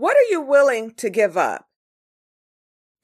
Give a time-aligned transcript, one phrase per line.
[0.00, 1.66] What are you willing to give up?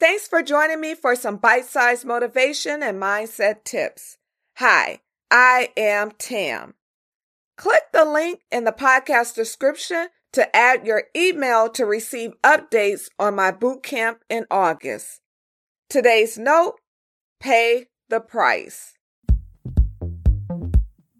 [0.01, 4.17] Thanks for joining me for some bite sized motivation and mindset tips.
[4.57, 6.73] Hi, I am Tam.
[7.59, 13.35] Click the link in the podcast description to add your email to receive updates on
[13.35, 15.21] my boot camp in August.
[15.91, 16.77] Today's note
[17.41, 18.95] pay the price.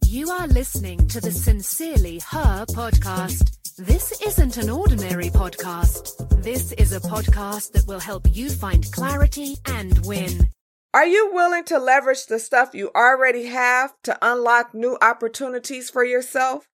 [0.07, 3.56] You are listening to the Sincerely Her podcast.
[3.79, 6.43] This isn't an ordinary podcast.
[6.43, 10.49] This is a podcast that will help you find clarity and win.
[10.95, 16.03] Are you willing to leverage the stuff you already have to unlock new opportunities for
[16.03, 16.67] yourself?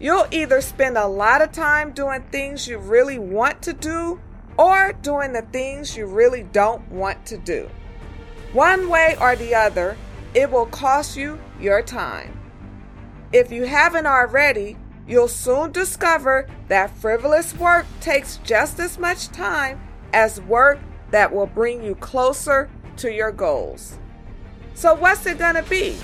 [0.00, 4.20] You'll either spend a lot of time doing things you really want to do
[4.58, 7.70] or doing the things you really don't want to do.
[8.52, 9.96] One way or the other,
[10.34, 12.36] it will cost you your time.
[13.32, 19.80] If you haven't already, you'll soon discover that frivolous work takes just as much time
[20.12, 20.78] as work
[21.10, 23.98] that will bring you closer to your goals.
[24.74, 25.96] So, what's it to be?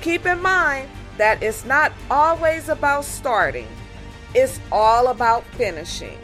[0.00, 0.88] Keep in mind
[1.18, 3.68] that it's not always about starting,
[4.34, 6.18] it's all about finishing.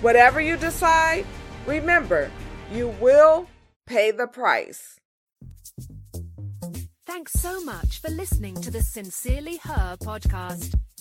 [0.00, 1.26] Whatever you decide,
[1.66, 2.30] remember,
[2.72, 3.46] you will
[3.86, 4.98] pay the price.
[7.06, 10.74] Thanks so much for listening to the Sincerely Her podcast.